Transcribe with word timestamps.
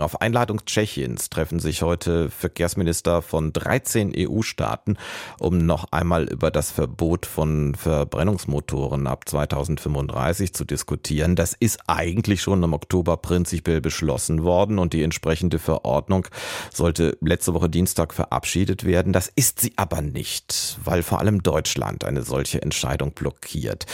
auf 0.00 0.20
Einladung 0.20 0.64
Tschechiens 0.64 1.28
treffen 1.28 1.60
sich 1.60 1.82
heute 1.82 2.30
Verkehrsminister 2.30 3.22
von 3.22 3.52
13 3.52 4.12
EU-Staaten, 4.16 4.96
um 5.38 5.58
noch 5.58 5.86
einmal 5.90 6.24
über 6.24 6.50
das 6.50 6.70
Verbot 6.70 7.26
von 7.26 7.74
Verbrennungsmotoren 7.74 9.06
ab 9.06 9.28
2035 9.28 10.54
zu 10.54 10.64
diskutieren. 10.64 11.36
Das 11.36 11.54
ist 11.58 11.80
eigentlich 11.86 12.40
schon 12.40 12.62
im 12.62 12.72
Oktober 12.72 13.18
prinzipiell 13.18 13.80
beschlossen 13.80 14.42
worden 14.42 14.78
und 14.78 14.92
die 14.92 15.02
entsprechende 15.02 15.58
Verordnung 15.58 16.26
sollte 16.72 17.18
letzte 17.20 17.52
Woche 17.52 17.68
Dienstag 17.68 18.14
verabschiedet 18.14 18.84
werden. 18.84 19.12
Das 19.12 19.30
ist 19.34 19.60
sie 19.60 19.74
aber 19.76 20.00
nicht, 20.00 20.78
weil 20.82 21.02
vor 21.02 21.18
allem 21.18 21.42
Deutschland 21.42 22.04
eine 22.04 22.22
solche 22.22 22.62
Entscheidung 22.62 23.12
blockiert. 23.12 23.86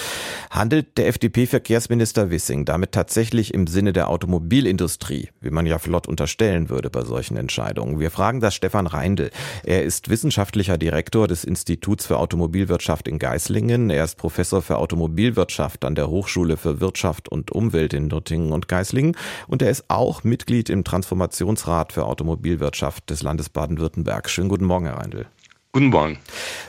Handelt 0.50 0.98
der 0.98 1.08
FDP-Verkehrsminister 1.08 2.30
Wissing 2.30 2.64
damit 2.64 2.92
tatsächlich 2.92 3.52
im 3.52 3.66
Sinne 3.66 3.92
der 3.92 4.08
Automobilindustrie, 4.08 5.30
wie 5.40 5.50
man 5.50 5.66
ja 5.66 5.78
flott 5.96 6.08
unterstellen 6.08 6.68
würde 6.68 6.90
bei 6.90 7.02
solchen 7.02 7.38
Entscheidungen. 7.38 7.98
Wir 7.98 8.10
fragen 8.10 8.40
das 8.40 8.54
Stefan 8.54 8.86
Reindl. 8.86 9.30
Er 9.64 9.82
ist 9.82 10.10
wissenschaftlicher 10.10 10.76
Direktor 10.76 11.26
des 11.26 11.42
Instituts 11.42 12.04
für 12.04 12.18
Automobilwirtschaft 12.18 13.08
in 13.08 13.18
Geislingen. 13.18 13.88
Er 13.88 14.04
ist 14.04 14.18
Professor 14.18 14.60
für 14.60 14.76
Automobilwirtschaft 14.76 15.86
an 15.86 15.94
der 15.94 16.10
Hochschule 16.10 16.58
für 16.58 16.80
Wirtschaft 16.80 17.30
und 17.30 17.50
Umwelt 17.50 17.94
in 17.94 18.08
Nürtingen 18.08 18.52
und 18.52 18.68
Geislingen. 18.68 19.16
Und 19.46 19.62
er 19.62 19.70
ist 19.70 19.86
auch 19.88 20.22
Mitglied 20.22 20.68
im 20.68 20.84
Transformationsrat 20.84 21.94
für 21.94 22.04
Automobilwirtschaft 22.04 23.08
des 23.08 23.22
Landes 23.22 23.48
Baden-Württemberg. 23.48 24.28
Schönen 24.28 24.50
guten 24.50 24.66
Morgen, 24.66 24.84
Herr 24.84 24.98
Reindl. 24.98 25.26
Guten 25.76 25.88
Morgen. 25.88 26.16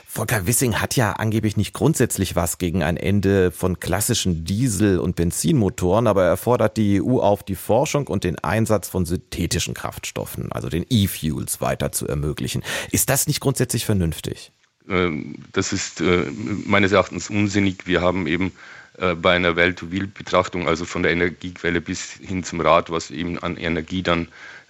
Volker 0.06 0.46
Wissing 0.46 0.82
hat 0.82 0.94
ja 0.94 1.12
angeblich 1.12 1.56
nicht 1.56 1.72
grundsätzlich 1.72 2.36
was 2.36 2.58
gegen 2.58 2.82
ein 2.82 2.98
Ende 2.98 3.50
von 3.52 3.80
klassischen 3.80 4.44
Diesel- 4.44 4.98
und 4.98 5.16
Benzinmotoren, 5.16 6.06
aber 6.06 6.26
er 6.26 6.36
fordert 6.36 6.76
die 6.76 7.00
EU 7.00 7.18
auf, 7.18 7.42
die 7.42 7.54
Forschung 7.54 8.06
und 8.06 8.22
den 8.22 8.38
Einsatz 8.38 8.86
von 8.86 9.06
synthetischen 9.06 9.72
Kraftstoffen, 9.72 10.52
also 10.52 10.68
den 10.68 10.84
E-Fuels, 10.90 11.62
weiter 11.62 11.90
zu 11.90 12.06
ermöglichen. 12.06 12.62
Ist 12.90 13.08
das 13.08 13.26
nicht 13.26 13.40
grundsätzlich 13.40 13.86
vernünftig? 13.86 14.52
Ähm, 14.90 15.36
das 15.54 15.72
ist 15.72 16.02
äh, 16.02 16.26
meines 16.66 16.92
Erachtens 16.92 17.30
unsinnig. 17.30 17.86
Wir 17.86 18.02
haben 18.02 18.26
eben 18.26 18.52
äh, 18.98 19.14
bei 19.14 19.34
einer 19.34 19.56
Welt-to-Wheel-Betrachtung, 19.56 20.68
also 20.68 20.84
von 20.84 21.02
der 21.02 21.12
Energiequelle 21.12 21.80
bis 21.80 22.12
hin 22.12 22.44
zum 22.44 22.60
Rad, 22.60 22.90
was 22.90 23.10
eben 23.10 23.38
an 23.38 23.56
Energie 23.56 24.02
dann 24.02 24.28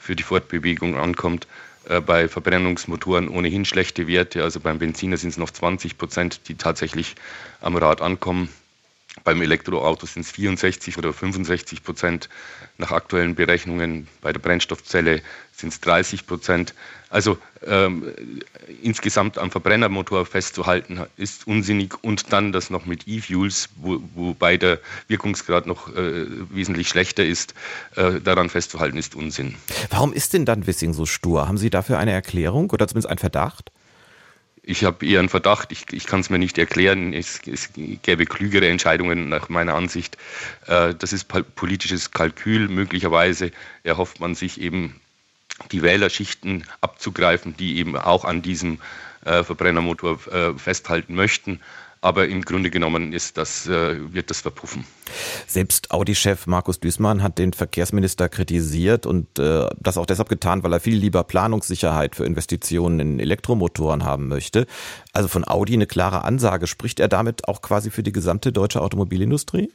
für 0.09 0.17
die 0.17 0.23
Fortbewegung 0.23 0.97
ankommt, 0.97 1.47
äh, 1.87 2.01
bei 2.01 2.29
Verbrennungsmotoren 2.29 3.29
ohnehin 3.29 3.67
schlechte 3.67 4.07
Werte. 4.07 4.43
Also 4.43 4.59
beim 4.59 4.79
Benziner 4.79 5.19
sind 5.19 5.29
es 5.29 5.37
noch 5.37 5.51
20 5.51 5.99
Prozent, 5.99 6.49
die 6.49 6.55
tatsächlich 6.55 7.15
am 7.61 7.77
Rad 7.77 8.01
ankommen. 8.01 8.49
Beim 9.25 9.41
Elektroauto 9.43 10.07
sind 10.07 10.23
es 10.23 10.31
64 10.33 10.99
oder 10.99 11.13
65 11.13 11.83
Prozent. 11.83 12.29
Nach 12.77 12.93
aktuellen 12.93 13.35
Berechnungen 13.35 14.07
bei 14.21 14.33
der 14.33 14.41
Brennstoffzelle 14.41 15.23
sind 15.53 15.73
es 15.73 15.81
30 15.81 16.27
Prozent. 16.27 16.75
Also 17.11 17.39
ähm, 17.67 18.13
insgesamt 18.83 19.39
am 19.39 19.51
Verbrennermotor 19.51 20.27
festzuhalten 20.27 21.01
ist 21.17 21.47
unsinnig 21.47 21.95
und 22.03 22.33
dann 22.33 22.53
das 22.53 22.71
noch 22.71 22.87
mit 22.87 23.09
E-Fuels, 23.09 23.71
wo, 23.77 24.01
wobei 24.15 24.57
der 24.57 24.79
Wirkungsgrad 25.09 25.67
noch 25.67 25.89
äh, 25.97 26.27
wesentlich 26.51 26.89
schlechter 26.89 27.25
ist, 27.25 27.55
äh, 27.97 28.21
daran 28.21 28.51
festzuhalten 28.51 28.99
ist 28.99 29.15
Unsinn. 29.15 29.57
Warum 29.91 30.13
ist 30.13 30.35
denn 30.35 30.45
dann 30.45 30.67
Wissing 30.67 30.93
so 30.93 31.07
stur? 31.07 31.49
Haben 31.49 31.59
Sie 31.59 31.71
dafür 31.71 31.99
eine 31.99 32.13
Erklärung 32.13 32.71
oder 32.71 32.87
zumindest 32.87 33.09
einen 33.09 33.19
Verdacht? 33.19 33.73
Ich 34.71 34.85
habe 34.85 35.07
eher 35.07 35.21
einen 35.21 35.31
Verdacht, 35.31 35.73
ich, 35.73 35.87
ich 35.93 36.05
kann 36.05 36.21
es 36.21 36.29
mir 36.29 36.39
nicht 36.39 36.59
erklären. 36.59 37.15
Es, 37.15 37.41
es, 37.47 37.71
gäbe 38.03 38.27
klügere 38.27 38.69
Entscheidungen 38.69 39.31
nach 39.31 39.49
meiner 39.49 39.75
Ansicht. 39.75 40.19
Äh, 40.67 40.95
das 40.95 41.15
ist 41.15 41.25
politisches 41.55 42.11
Kalkül. 42.11 42.69
Möglicherweise 42.69 43.51
erhofft 43.83 44.21
man 44.21 44.35
sich 44.35 44.61
eben 44.61 45.01
die 45.73 45.81
Wählerschichten 45.81 46.67
abzugreifen, 46.83 47.57
die 47.57 47.79
eben 47.79 47.97
auch 47.97 48.27
an 48.27 48.43
diesem 48.43 48.79
äh, 49.25 49.43
Verbrennermotor 49.43 50.19
äh, 50.31 50.53
festhalten 50.59 51.15
möchten. 51.15 51.61
Aber 52.01 52.29
im 52.29 52.43
Grunde 52.43 52.71
genommen 52.71 53.13
ist 53.13 53.37
das, 53.37 53.67
äh, 53.67 54.13
wird 54.13 54.31
das 54.31 54.41
verpuffen. 54.41 54.85
Selbst 55.47 55.91
Audi-Chef 55.91 56.47
Markus 56.47 56.79
Düßmann 56.79 57.23
hat 57.23 57.39
den 57.39 57.53
Verkehrsminister 57.53 58.29
kritisiert 58.29 59.07
und 59.07 59.39
äh, 59.39 59.69
das 59.81 59.99
auch 59.99 60.07
deshalb 60.07 60.29
getan, 60.29 60.63
weil 60.63 60.73
er 60.73 60.81
viel 60.81 60.97
lieber 60.97 61.25
Planungssicherheit 61.25 62.15
für 62.15 62.25
Investitionen 62.25 63.01
in 63.01 63.21
Elektromotoren 63.21 64.05
haben 64.05 64.29
möchte. 64.29 64.67
Also 65.13 65.29
von 65.29 65.47
Audi 65.47 65.75
eine 65.75 65.87
klare 65.87 66.25
Ansage. 66.25 66.67
Spricht 66.67 67.01
er 67.01 67.09
damit 67.09 67.49
auch 67.49 67.63
quasi 67.63 67.91
für 67.91 68.03
die 68.03 68.13
gesamte 68.13 68.53
deutsche 68.53 68.81
Automobilindustrie? 68.81 69.71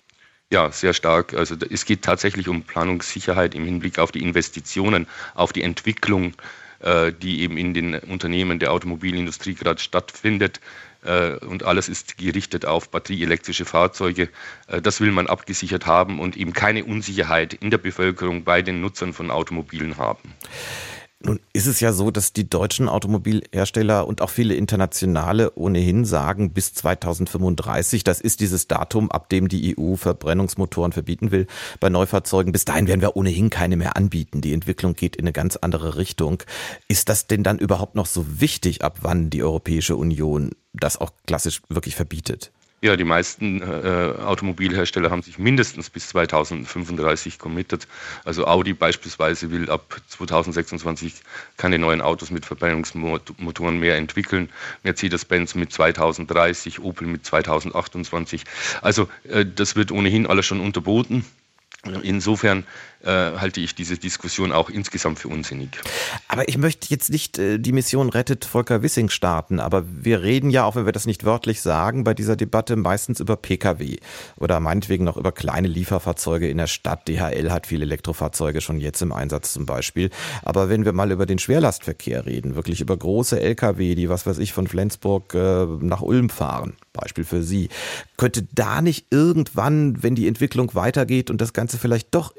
Ja, 0.52 0.72
sehr 0.72 0.94
stark. 0.94 1.34
Also 1.34 1.56
es 1.70 1.86
geht 1.86 2.04
tatsächlich 2.04 2.48
um 2.48 2.62
Planungssicherheit 2.62 3.56
im 3.56 3.66
Hinblick 3.66 3.98
auf 3.98 4.12
die 4.12 4.22
Investitionen, 4.22 5.08
auf 5.34 5.52
die 5.52 5.64
Entwicklung, 5.64 6.36
äh, 6.80 7.12
die 7.12 7.42
eben 7.42 7.58
in 7.58 7.74
den 7.74 7.96
Unternehmen 7.96 8.60
der 8.60 8.72
Automobilindustrie 8.72 9.56
gerade 9.56 9.82
stattfindet. 9.82 10.60
Äh, 11.04 11.38
und 11.46 11.64
alles 11.64 11.90
ist 11.90 12.18
gerichtet 12.18 12.66
auf 12.66 12.90
batterieelektrische 12.90 13.66
Fahrzeuge. 13.66 14.30
Äh, 14.68 14.82
das 14.82 15.02
will 15.02 15.12
man 15.12 15.28
abgesichert 15.28 15.86
haben 15.86 16.20
und 16.20 16.38
eben 16.38 16.54
keine 16.54 16.86
Unsicherheit 16.86 17.54
in 17.54 17.72
der 17.72 17.78
Bevölkerung 17.78 18.44
bei 18.44 18.62
den 18.62 18.82
Nutzern 18.82 19.14
von 19.14 19.32
Automobilen 19.32 19.98
haben. 19.98 20.34
Nun 21.26 21.40
ist 21.54 21.68
es 21.68 21.80
ja 21.80 21.94
so, 21.94 22.12
dass 22.12 22.34
die 22.34 22.50
deutschen 22.50 22.90
Automobilhersteller 22.90 24.06
und 24.06 24.22
auch 24.22 24.30
viele 24.30 24.56
internationale 24.56 25.56
ohnehin 25.56 26.04
sagen, 26.04 26.52
bis 26.52 26.74
2035, 26.74 28.04
das 28.04 28.20
ist 28.20 28.42
dieses 28.42 28.68
Datum, 28.68 29.10
ab 29.10 29.30
dem 29.30 29.48
die 29.48 29.78
EU 29.78 29.96
Verbrennungsmotoren 29.96 30.92
verbieten 30.92 31.32
will 31.32 31.48
bei 31.80 31.88
Neufahrzeugen. 31.88 32.52
Bis 32.52 32.66
dahin 32.66 32.88
werden 32.88 33.00
wir 33.00 33.16
ohnehin 33.16 33.50
keine 33.50 33.78
mehr 33.78 33.96
anbieten. 33.96 34.42
Die 34.42 34.52
Entwicklung 34.52 34.96
geht 34.96 35.16
in 35.16 35.24
eine 35.24 35.32
ganz 35.32 35.56
andere 35.56 35.96
Richtung. 35.96 36.44
Ist 36.90 37.08
das 37.08 37.26
denn 37.26 37.44
dann 37.44 37.58
überhaupt 37.58 37.96
noch 37.96 38.06
so 38.06 38.42
wichtig, 38.42 38.84
ab 38.84 39.00
wann 39.02 39.30
die 39.30 39.44
Europäische 39.44 39.96
Union 39.96 40.52
das 40.84 40.98
auch 40.98 41.12
klassisch 41.26 41.62
wirklich 41.70 41.96
verbietet? 41.96 42.52
Ja, 42.84 42.98
die 42.98 43.06
meisten 43.06 43.62
äh, 43.62 44.14
Automobilhersteller 44.26 45.10
haben 45.10 45.22
sich 45.22 45.40
mindestens 45.40 45.90
bis 45.90 46.10
2035 46.10 47.40
committed. 47.40 47.88
Also 48.26 48.46
Audi 48.46 48.74
beispielsweise 48.74 49.52
will 49.52 49.70
ab 49.70 50.02
2026 50.10 51.22
keine 51.56 51.80
neuen 51.80 52.02
Autos 52.02 52.30
mit 52.30 52.46
Verbrennungsmotoren 52.46 53.80
mehr 53.80 53.96
entwickeln. 53.96 54.50
Mercedes-Benz 54.84 55.56
mit 55.56 55.72
2030, 55.72 56.82
Opel 56.82 57.08
mit 57.08 57.26
2028. 57.26 58.44
Also 58.82 59.08
äh, 59.30 59.46
das 59.46 59.78
wird 59.78 59.94
ohnehin 59.94 60.28
alles 60.28 60.46
schon 60.46 60.60
unterboten. 60.60 61.24
Insofern 62.04 62.66
äh, 63.04 63.38
halte 63.38 63.60
ich 63.60 63.76
diese 63.76 63.98
Diskussion 63.98 64.52
auch 64.52 64.70
insgesamt 64.70 65.20
für 65.20 65.28
unsinnig. 65.28 65.70
Aber 66.28 66.48
ich 66.48 66.58
möchte 66.58 66.88
jetzt 66.90 67.10
nicht 67.10 67.38
äh, 67.38 67.60
die 67.60 67.72
Mission 67.72 68.10
rettet 68.10 68.46
Volker 68.46 68.82
Wissing 68.82 69.10
starten, 69.10 69.60
aber 69.60 69.84
wir 69.88 70.22
reden 70.22 70.50
ja, 70.50 70.64
auch 70.66 70.76
wenn 70.76 70.86
wir 70.86 70.92
das 70.92 71.06
nicht 71.06 71.24
wörtlich 71.24 71.62
sagen, 71.62 72.04
bei 72.04 72.14
dieser 72.14 72.36
Debatte 72.36 72.76
meistens 72.76 73.20
über 73.20 73.36
Pkw 73.36 73.98
oder 74.38 74.60
meinetwegen 74.60 75.04
noch 75.04 75.18
über 75.18 75.32
kleine 75.32 75.68
Lieferfahrzeuge 75.68 76.50
in 76.50 76.58
der 76.58 76.68
Stadt. 76.68 77.08
DHL 77.08 77.52
hat 77.52 77.68
viele 77.68 77.86
Elektrofahrzeuge 77.86 78.62
schon 78.62 78.80
jetzt 78.80 79.02
im 79.02 79.12
Einsatz 79.12 79.54
zum 79.54 79.66
Beispiel. 79.66 80.10
Aber 80.44 80.70
wenn 80.70 80.86
wir 80.86 80.94
mal 80.94 81.12
über 81.12 81.26
den 81.26 81.40
Schwerlastverkehr 81.40 82.26
reden, 82.26 82.56
wirklich 82.56 82.82
über 82.82 82.96
große 82.96 83.40
Lkw, 83.40 83.96
die 83.96 84.10
was 84.10 84.26
weiß 84.26 84.38
ich 84.38 84.54
von 84.54 84.68
Flensburg 84.68 85.34
äh, 85.34 85.66
nach 85.66 86.02
Ulm 86.02 86.30
fahren, 86.30 86.76
Beispiel 86.94 87.26
für 87.26 87.44
Sie, 87.44 87.70
könnte 88.18 88.48
da 88.54 88.82
nicht 88.82 89.08
irgendwann, 89.10 90.02
wenn 90.02 90.16
die 90.16 90.28
Entwicklung 90.28 90.74
weitergeht 90.76 91.30
und 91.30 91.42
das 91.42 91.54
Ganze 91.54 91.78
vielleicht 91.78 92.14
doch 92.16 92.36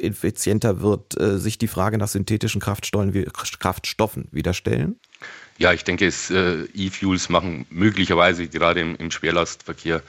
effizienter 0.54 0.80
wird, 0.80 1.18
äh, 1.20 1.38
sich 1.38 1.58
die 1.58 1.68
Frage 1.68 1.98
nach 1.98 2.08
synthetischen 2.08 2.60
Kraftstoffen 2.60 4.28
wieder 4.30 4.54
stellen? 4.54 4.96
Ja, 5.58 5.72
ich 5.72 5.84
denke, 5.84 6.06
äh, 6.06 6.64
E-Fuels 6.74 7.28
machen 7.28 7.66
möglicherweise 7.70 8.48
gerade 8.48 8.80
im, 8.80 8.96
im 8.96 9.10
Schwerlastverkehr 9.10 10.02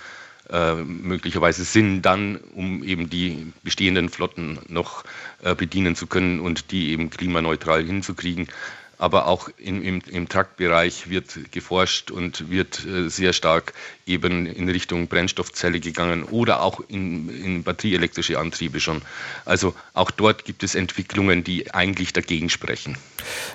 äh, 0.49 0.75
möglicherweise 0.75 1.63
Sinn 1.63 2.01
dann, 2.01 2.37
um 2.55 2.83
eben 2.83 3.09
die 3.09 3.51
bestehenden 3.63 4.09
Flotten 4.09 4.59
noch 4.67 5.03
äh, 5.43 5.55
bedienen 5.55 5.95
zu 5.95 6.07
können 6.07 6.39
und 6.39 6.71
die 6.71 6.91
eben 6.91 7.09
klimaneutral 7.09 7.83
hinzukriegen 7.83 8.47
aber 8.97 9.27
auch 9.27 9.49
im, 9.57 9.81
im, 9.81 10.01
im 10.09 10.29
Truckbereich 10.29 11.09
wird 11.09 11.51
geforscht 11.51 12.11
und 12.11 12.49
wird 12.49 12.85
äh, 12.85 13.09
sehr 13.09 13.33
stark 13.33 13.73
eben 14.05 14.45
in 14.45 14.69
Richtung 14.69 15.07
Brennstoffzelle 15.07 15.79
gegangen 15.79 16.23
oder 16.23 16.61
auch 16.61 16.81
in, 16.87 17.29
in 17.29 17.63
batterieelektrische 17.63 18.39
Antriebe 18.39 18.79
schon. 18.79 19.01
Also 19.45 19.73
auch 19.93 20.11
dort 20.11 20.45
gibt 20.45 20.63
es 20.63 20.75
Entwicklungen, 20.75 21.43
die 21.43 21.73
eigentlich 21.73 22.13
dagegen 22.13 22.49
sprechen. 22.49 22.97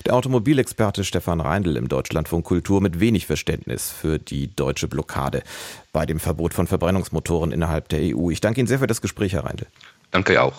Der 0.07 0.15
Automobilexperte 0.15 1.05
Stefan 1.05 1.41
Reindl 1.41 1.77
im 1.77 1.89
Deutschlandfunk 1.89 2.45
Kultur 2.45 2.81
mit 2.81 3.01
wenig 3.01 3.27
Verständnis 3.27 3.91
für 3.91 4.19
die 4.19 4.55
deutsche 4.55 4.89
Blockade 4.89 5.43
bei 5.93 6.07
dem 6.07 6.21
Verbot 6.21 6.55
von 6.55 6.67
Verbrennungsmotoren 6.67 7.53
innerhalb 7.53 7.89
der 7.89 8.17
EU. 8.17 8.31
Ich 8.31 8.41
danke 8.41 8.61
Ihnen 8.61 8.67
sehr 8.67 8.79
für 8.79 8.87
das 8.87 9.01
Gespräch, 9.01 9.33
Herr 9.33 9.45
Reindl. 9.45 9.67
Danke 10.11 10.43
auch. 10.43 10.55